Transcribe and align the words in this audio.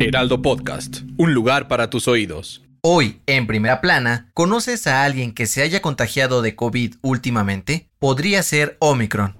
Heraldo 0.00 0.42
Podcast, 0.42 1.00
un 1.16 1.34
lugar 1.34 1.66
para 1.66 1.90
tus 1.90 2.06
oídos. 2.06 2.62
Hoy, 2.82 3.20
en 3.26 3.48
primera 3.48 3.80
plana, 3.80 4.30
¿conoces 4.32 4.86
a 4.86 5.02
alguien 5.02 5.34
que 5.34 5.46
se 5.46 5.60
haya 5.60 5.82
contagiado 5.82 6.40
de 6.40 6.54
COVID 6.54 6.94
últimamente? 7.02 7.88
Podría 7.98 8.44
ser 8.44 8.76
Omicron. 8.78 9.34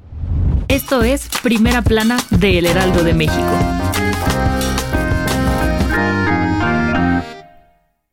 Esto 0.67 1.05
es 1.05 1.29
Primera 1.45 1.83
Plana 1.83 2.19
de 2.31 2.59
El 2.59 2.67
Heraldo 2.67 3.05
de 3.05 3.15
México. 3.15 3.53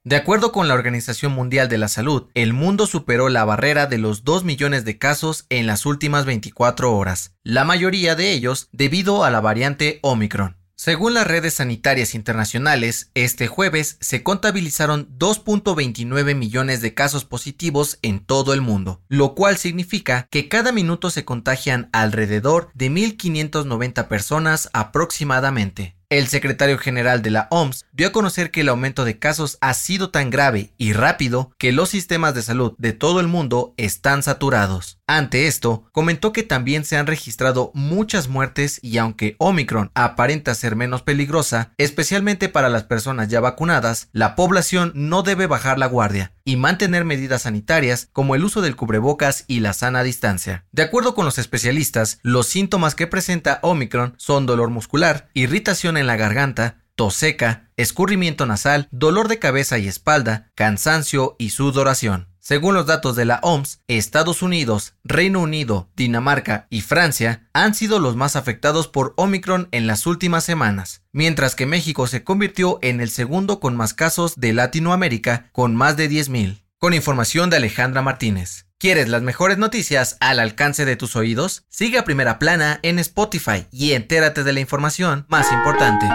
De 0.03 0.15
acuerdo 0.15 0.51
con 0.51 0.67
la 0.67 0.75
Organización 0.75 1.31
Mundial 1.31 1.67
de 1.67 1.79
la 1.79 1.87
Salud, 1.87 2.29
el 2.35 2.53
mundo 2.53 2.85
superó 2.85 3.29
la 3.29 3.43
barrera 3.43 3.87
de 3.87 3.97
los 3.97 4.23
2 4.23 4.43
millones 4.43 4.85
de 4.85 4.99
casos 4.99 5.47
en 5.49 5.65
las 5.65 5.87
últimas 5.87 6.25
24 6.25 6.95
horas, 6.95 7.33
la 7.41 7.63
mayoría 7.63 8.13
de 8.13 8.33
ellos 8.33 8.69
debido 8.71 9.23
a 9.23 9.31
la 9.31 9.41
variante 9.41 9.97
Omicron. 10.03 10.57
Según 10.85 11.15
las 11.15 11.25
redes 11.25 11.55
sanitarias 11.55 12.13
internacionales, 12.13 13.09
este 13.15 13.47
jueves 13.47 13.97
se 14.01 14.21
contabilizaron 14.21 15.09
2.29 15.17 16.35
millones 16.35 16.79
de 16.79 16.93
casos 16.93 17.25
positivos 17.25 17.97
en 18.03 18.19
todo 18.19 18.53
el 18.53 18.61
mundo, 18.61 19.01
lo 19.07 19.33
cual 19.33 19.57
significa 19.57 20.27
que 20.29 20.47
cada 20.47 20.71
minuto 20.71 21.09
se 21.09 21.25
contagian 21.25 21.89
alrededor 21.91 22.69
de 22.75 22.91
1.590 22.91 24.07
personas 24.07 24.69
aproximadamente. 24.73 25.95
El 26.09 26.27
secretario 26.27 26.77
general 26.77 27.23
de 27.23 27.31
la 27.31 27.47
OMS 27.49 27.83
dio 27.91 28.07
a 28.07 28.11
conocer 28.11 28.51
que 28.51 28.61
el 28.61 28.69
aumento 28.69 29.05
de 29.05 29.17
casos 29.17 29.57
ha 29.59 29.73
sido 29.73 30.11
tan 30.11 30.29
grave 30.29 30.73
y 30.77 30.93
rápido 30.93 31.51
que 31.57 31.71
los 31.71 31.89
sistemas 31.89 32.35
de 32.35 32.43
salud 32.43 32.73
de 32.77 32.93
todo 32.93 33.19
el 33.19 33.27
mundo 33.27 33.73
están 33.77 34.21
saturados. 34.21 34.99
Ante 35.07 35.47
esto, 35.47 35.85
comentó 35.91 36.31
que 36.31 36.43
también 36.43 36.85
se 36.85 36.97
han 36.97 37.07
registrado 37.07 37.71
muchas 37.73 38.27
muertes 38.27 38.79
y 38.83 38.99
aunque 38.99 39.35
Omicron 39.39 39.91
aparenta 39.95 40.53
ser 40.53 40.75
menos 40.75 41.01
peligrosa, 41.01 41.73
especialmente 41.77 42.49
para 42.49 42.69
las 42.69 42.83
personas 42.83 43.27
ya 43.27 43.39
vacunadas, 43.39 44.09
la 44.11 44.35
población 44.35 44.91
no 44.93 45.23
debe 45.23 45.47
bajar 45.47 45.79
la 45.79 45.87
guardia 45.87 46.34
y 46.45 46.55
mantener 46.55 47.03
medidas 47.03 47.41
sanitarias 47.41 48.07
como 48.13 48.35
el 48.35 48.43
uso 48.43 48.61
del 48.61 48.75
cubrebocas 48.75 49.43
y 49.47 49.59
la 49.59 49.73
sana 49.73 50.03
distancia. 50.03 50.65
De 50.71 50.83
acuerdo 50.83 51.15
con 51.15 51.25
los 51.25 51.39
especialistas, 51.39 52.19
los 52.21 52.47
síntomas 52.47 52.95
que 52.95 53.07
presenta 53.07 53.59
Omicron 53.63 54.13
son 54.17 54.45
dolor 54.45 54.69
muscular, 54.69 55.27
irritación 55.33 55.97
en 55.97 56.07
la 56.07 56.15
garganta, 56.15 56.77
tos 56.95 57.15
seca, 57.15 57.69
escurrimiento 57.75 58.45
nasal, 58.45 58.87
dolor 58.91 59.27
de 59.27 59.39
cabeza 59.39 59.79
y 59.79 59.87
espalda, 59.87 60.51
cansancio 60.55 61.35
y 61.39 61.49
sudoración. 61.49 62.27
Según 62.47 62.75
los 62.75 62.85
datos 62.85 63.15
de 63.15 63.25
la 63.25 63.39
OMS, 63.41 63.79
Estados 63.87 64.43
Unidos, 64.43 64.93
Reino 65.03 65.39
Unido, 65.39 65.89
Dinamarca 65.95 66.67
y 66.69 66.81
Francia 66.81 67.49
han 67.53 67.73
sido 67.73 67.97
los 67.97 68.15
más 68.15 68.35
afectados 68.35 68.87
por 68.87 69.15
Omicron 69.17 69.67
en 69.71 69.87
las 69.87 70.05
últimas 70.05 70.43
semanas, 70.43 71.01
mientras 71.11 71.55
que 71.55 71.65
México 71.65 72.05
se 72.05 72.23
convirtió 72.23 72.77
en 72.83 73.01
el 73.01 73.09
segundo 73.09 73.59
con 73.59 73.75
más 73.75 73.95
casos 73.95 74.35
de 74.35 74.53
Latinoamérica, 74.53 75.49
con 75.53 75.75
más 75.75 75.97
de 75.97 76.07
10.000. 76.07 76.61
Con 76.77 76.93
información 76.93 77.49
de 77.49 77.57
Alejandra 77.57 78.03
Martínez. 78.03 78.67
¿Quieres 78.77 79.09
las 79.09 79.23
mejores 79.23 79.57
noticias 79.57 80.15
al 80.19 80.39
alcance 80.39 80.85
de 80.85 80.95
tus 80.95 81.15
oídos? 81.15 81.63
Sigue 81.67 81.97
a 81.97 82.05
Primera 82.05 82.37
Plana 82.37 82.79
en 82.83 82.99
Spotify 82.99 83.65
y 83.71 83.93
entérate 83.93 84.43
de 84.43 84.53
la 84.53 84.59
información 84.59 85.25
más 85.29 85.51
importante. 85.51 86.05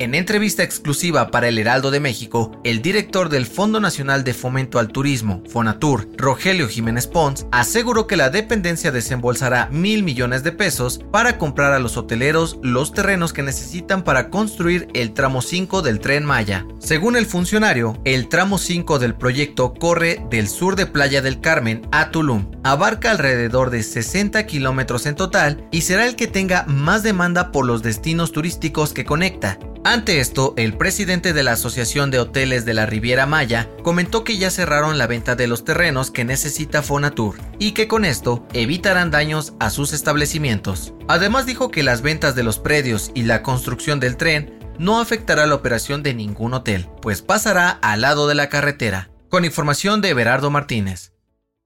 En 0.00 0.14
entrevista 0.14 0.62
exclusiva 0.62 1.32
para 1.32 1.48
el 1.48 1.58
Heraldo 1.58 1.90
de 1.90 1.98
México, 1.98 2.52
el 2.62 2.82
director 2.82 3.28
del 3.28 3.46
Fondo 3.46 3.80
Nacional 3.80 4.22
de 4.22 4.32
Fomento 4.32 4.78
al 4.78 4.88
Turismo, 4.88 5.42
Fonatur, 5.48 6.08
Rogelio 6.16 6.68
Jiménez 6.68 7.08
Pons, 7.08 7.46
aseguró 7.50 8.06
que 8.06 8.16
la 8.16 8.30
dependencia 8.30 8.92
desembolsará 8.92 9.68
mil 9.72 10.04
millones 10.04 10.44
de 10.44 10.52
pesos 10.52 11.00
para 11.10 11.36
comprar 11.36 11.72
a 11.72 11.80
los 11.80 11.96
hoteleros 11.96 12.60
los 12.62 12.92
terrenos 12.92 13.32
que 13.32 13.42
necesitan 13.42 14.04
para 14.04 14.30
construir 14.30 14.86
el 14.94 15.14
tramo 15.14 15.42
5 15.42 15.82
del 15.82 15.98
tren 15.98 16.24
Maya. 16.24 16.64
Según 16.78 17.16
el 17.16 17.26
funcionario, 17.26 18.00
el 18.04 18.28
tramo 18.28 18.58
5 18.58 19.00
del 19.00 19.16
proyecto 19.16 19.74
corre 19.74 20.24
del 20.30 20.46
sur 20.46 20.76
de 20.76 20.86
Playa 20.86 21.22
del 21.22 21.40
Carmen 21.40 21.82
a 21.90 22.12
Tulum. 22.12 22.52
Abarca 22.62 23.10
alrededor 23.10 23.70
de 23.70 23.82
60 23.82 24.46
kilómetros 24.46 25.06
en 25.06 25.16
total 25.16 25.66
y 25.72 25.80
será 25.80 26.06
el 26.06 26.14
que 26.14 26.28
tenga 26.28 26.64
más 26.68 27.02
demanda 27.02 27.50
por 27.50 27.66
los 27.66 27.82
destinos 27.82 28.30
turísticos 28.30 28.92
que 28.92 29.04
conecta. 29.04 29.58
Ante 29.84 30.20
esto, 30.20 30.54
el 30.56 30.76
presidente 30.76 31.32
de 31.32 31.42
la 31.42 31.52
Asociación 31.52 32.10
de 32.10 32.18
Hoteles 32.18 32.64
de 32.64 32.74
la 32.74 32.84
Riviera 32.84 33.26
Maya 33.26 33.70
comentó 33.82 34.24
que 34.24 34.36
ya 34.36 34.50
cerraron 34.50 34.98
la 34.98 35.06
venta 35.06 35.36
de 35.36 35.46
los 35.46 35.64
terrenos 35.64 36.10
que 36.10 36.24
necesita 36.24 36.82
Fonatur 36.82 37.36
y 37.58 37.72
que 37.72 37.88
con 37.88 38.04
esto 38.04 38.46
evitarán 38.52 39.10
daños 39.10 39.54
a 39.60 39.70
sus 39.70 39.92
establecimientos. 39.92 40.94
Además 41.06 41.46
dijo 41.46 41.70
que 41.70 41.82
las 41.82 42.02
ventas 42.02 42.34
de 42.34 42.42
los 42.42 42.58
predios 42.58 43.12
y 43.14 43.22
la 43.22 43.42
construcción 43.42 44.00
del 44.00 44.16
tren 44.16 44.58
no 44.78 45.00
afectará 45.00 45.46
la 45.46 45.54
operación 45.54 46.02
de 46.02 46.14
ningún 46.14 46.54
hotel, 46.54 46.88
pues 47.00 47.22
pasará 47.22 47.70
al 47.70 48.02
lado 48.02 48.28
de 48.28 48.34
la 48.34 48.48
carretera. 48.48 49.10
Con 49.28 49.44
información 49.44 50.00
de 50.00 50.14
Berardo 50.14 50.50
Martínez. 50.50 51.12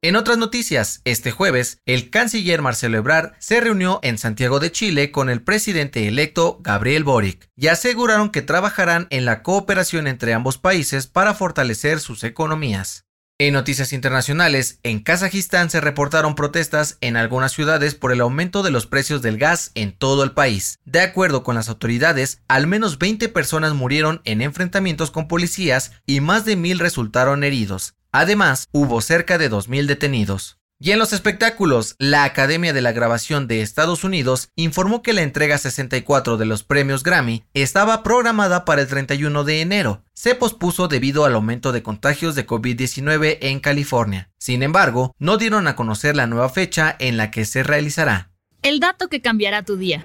En 0.05 0.17
otras 0.17 0.37
noticias, 0.37 1.01
este 1.05 1.31
jueves, 1.31 1.79
el 1.87 2.11
canciller 2.11 2.61
Marcelo 2.61 2.99
Ebrard 2.99 3.35
se 3.39 3.61
reunió 3.61 4.01
en 4.03 4.19
Santiago 4.19 4.59
de 4.59 4.73
Chile 4.73 5.13
con 5.13 5.31
el 5.31 5.43
presidente 5.43 6.09
electo 6.09 6.59
Gabriel 6.61 7.05
Boric 7.05 7.49
y 7.55 7.69
aseguraron 7.69 8.31
que 8.31 8.43
trabajarán 8.43 9.07
en 9.11 9.25
la 9.25 9.45
cooperación 9.45 10.09
entre 10.09 10.35
ambos 10.35 10.59
países 10.59 11.07
para 11.07 11.35
fortalecer 11.35 12.01
sus 12.01 12.25
economías. 12.25 13.05
En 13.39 13.55
noticias 13.55 13.93
internacionales, 13.93 14.81
en 14.83 14.99
Kazajistán 14.99 15.71
se 15.71 15.81
reportaron 15.81 16.35
protestas 16.35 16.99
en 17.01 17.17
algunas 17.17 17.53
ciudades 17.53 17.95
por 17.95 18.11
el 18.11 18.23
aumento 18.23 18.65
de 18.65 18.73
los 18.73 18.89
precios 18.89 19.23
del 19.23 19.39
gas 19.39 19.71
en 19.77 19.93
todo 19.93 20.25
el 20.25 20.33
país. 20.33 20.81
De 20.85 21.01
acuerdo 21.01 21.45
con 21.45 21.55
las 21.55 21.69
autoridades, 21.69 22.43
al 22.49 22.67
menos 22.67 22.99
20 22.99 23.29
personas 23.29 23.73
murieron 23.73 24.21
en 24.25 24.43
enfrentamientos 24.43 25.13
con 25.13 25.29
policías 25.29 25.93
y 26.07 26.21
más 26.21 26.45
de 26.45 26.57
mil 26.57 26.81
resultaron 26.81 27.45
heridos. 27.45 27.95
Además, 28.13 28.69
hubo 28.73 29.01
cerca 29.01 29.39
de 29.39 29.51
2.000 29.51 29.87
detenidos. 29.87 30.59
Y 30.79 30.91
en 30.91 30.99
los 30.99 31.13
espectáculos, 31.13 31.95
la 31.99 32.25
Academia 32.25 32.73
de 32.73 32.83
la 32.83 32.93
Grabación 32.93 33.47
de 33.47 33.63
Estados 33.63 34.05
Unidos 34.05 34.49
informó 34.57 35.01
que 35.01 35.13
la 35.13 35.23
entrega 35.23 35.57
64 35.57 36.37
de 36.37 36.45
los 36.45 36.65
premios 36.65 37.05
Grammy 37.05 37.45
estaba 37.55 38.03
programada 38.03 38.65
para 38.65 38.83
el 38.83 38.89
31 38.89 39.45
de 39.45 39.61
enero. 39.61 40.03
Se 40.13 40.35
pospuso 40.35 40.89
debido 40.89 41.25
al 41.25 41.35
aumento 41.35 41.71
de 41.71 41.85
contagios 41.85 42.35
de 42.35 42.47
COVID-19 42.47 43.39
en 43.43 43.61
California. 43.61 44.29
Sin 44.39 44.65
embargo, 44.65 45.15
no 45.19 45.37
dieron 45.37 45.69
a 45.69 45.77
conocer 45.77 46.17
la 46.17 46.27
nueva 46.27 46.49
fecha 46.49 46.97
en 46.99 47.17
la 47.17 47.31
que 47.31 47.45
se 47.45 47.63
realizará. 47.63 48.33
El 48.63 48.81
dato 48.81 49.09
que 49.09 49.23
cambiará 49.23 49.63
tu 49.63 49.77
día. 49.77 50.05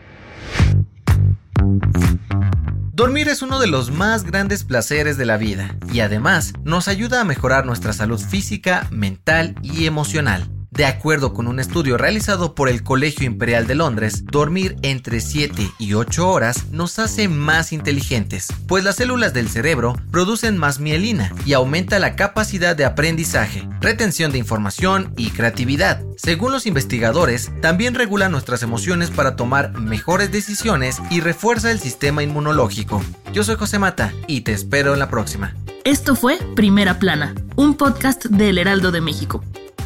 Dormir 2.97 3.29
es 3.29 3.43
uno 3.43 3.59
de 3.59 3.67
los 3.67 3.91
más 3.91 4.23
grandes 4.23 4.63
placeres 4.63 5.17
de 5.17 5.25
la 5.27 5.37
vida 5.37 5.77
y 5.93 5.99
además 5.99 6.53
nos 6.63 6.87
ayuda 6.87 7.21
a 7.21 7.25
mejorar 7.25 7.63
nuestra 7.63 7.93
salud 7.93 8.19
física, 8.19 8.87
mental 8.89 9.53
y 9.61 9.85
emocional. 9.85 10.56
De 10.77 10.85
acuerdo 10.85 11.33
con 11.33 11.47
un 11.47 11.59
estudio 11.59 11.97
realizado 11.97 12.53
por 12.53 12.69
el 12.69 12.83
Colegio 12.83 13.25
Imperial 13.25 13.65
de 13.65 13.73
Londres, 13.73 14.25
dormir 14.25 14.75
entre 14.83 15.21
7 15.21 15.71
y 15.79 15.95
8 15.95 16.29
horas 16.29 16.67
nos 16.69 16.99
hace 16.99 17.27
más 17.27 17.73
inteligentes, 17.73 18.45
pues 18.67 18.83
las 18.83 18.97
células 18.97 19.33
del 19.33 19.49
cerebro 19.49 19.95
producen 20.11 20.55
más 20.55 20.79
mielina 20.79 21.33
y 21.47 21.53
aumenta 21.53 21.97
la 21.97 22.15
capacidad 22.15 22.75
de 22.75 22.85
aprendizaje, 22.85 23.67
retención 23.81 24.31
de 24.31 24.37
información 24.37 25.15
y 25.17 25.31
creatividad. 25.31 26.03
Según 26.15 26.51
los 26.51 26.67
investigadores, 26.67 27.51
también 27.59 27.95
regula 27.95 28.29
nuestras 28.29 28.61
emociones 28.61 29.09
para 29.09 29.35
tomar 29.35 29.73
mejores 29.79 30.31
decisiones 30.31 31.01
y 31.09 31.21
refuerza 31.21 31.71
el 31.71 31.79
sistema 31.79 32.21
inmunológico. 32.21 33.01
Yo 33.33 33.43
soy 33.43 33.55
José 33.55 33.79
Mata 33.79 34.13
y 34.27 34.41
te 34.41 34.51
espero 34.51 34.93
en 34.93 34.99
la 34.99 35.09
próxima. 35.09 35.55
Esto 35.85 36.15
fue 36.15 36.37
Primera 36.55 36.99
Plana, 36.99 37.33
un 37.55 37.73
podcast 37.73 38.25
del 38.25 38.59
Heraldo 38.59 38.91
de 38.91 39.01
México. 39.01 39.43